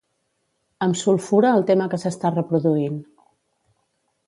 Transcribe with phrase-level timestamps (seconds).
[0.85, 2.99] Em sulfura el tema que s'està reproduint.